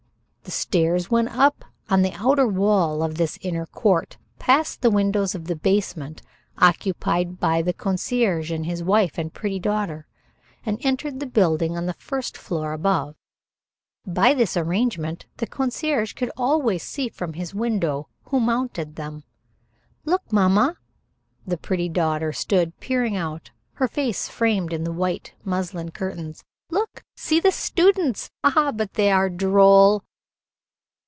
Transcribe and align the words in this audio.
The 0.43 0.57
stairs 0.57 1.09
went 1.09 1.29
up 1.29 1.63
on 1.89 2.01
the 2.01 2.11
outer 2.11 2.45
wall 2.45 3.03
of 3.03 3.15
this 3.15 3.39
inner 3.39 3.65
court, 3.65 4.17
past 4.37 4.81
the 4.81 4.89
windows 4.89 5.33
of 5.33 5.45
the 5.45 5.55
basement 5.55 6.21
occupied 6.57 7.39
by 7.39 7.61
the 7.61 7.71
concierge 7.71 8.51
and 8.51 8.65
his 8.65 8.83
wife 8.83 9.17
and 9.17 9.33
pretty 9.33 9.59
daughter, 9.59 10.07
and 10.65 10.77
entered 10.85 11.21
the 11.21 11.25
building 11.25 11.77
on 11.77 11.85
the 11.85 11.93
first 11.93 12.35
floor 12.37 12.73
above. 12.73 13.15
By 14.05 14.33
this 14.33 14.57
arrangement 14.57 15.25
the 15.37 15.47
concierge 15.47 16.11
could 16.13 16.31
always 16.35 16.83
see 16.83 17.07
from 17.07 17.31
his 17.33 17.55
window 17.55 18.09
who 18.25 18.41
mounted 18.41 18.97
them. 18.97 19.23
"Look, 20.03 20.33
mamma." 20.33 20.79
The 21.47 21.55
pretty 21.57 21.87
daughter 21.87 22.33
stood 22.33 22.77
peering 22.81 23.15
out, 23.15 23.51
her 23.75 23.87
face 23.87 24.27
framed 24.27 24.73
in 24.73 24.83
the 24.83 24.91
white 24.91 25.33
muslin 25.45 25.91
curtains. 25.91 26.43
"Look. 26.69 27.05
See 27.15 27.39
the 27.39 27.51
students. 27.53 28.29
Ah, 28.43 28.73
but 28.73 28.95
they 28.95 29.11
are 29.13 29.29
droll!" 29.29 30.03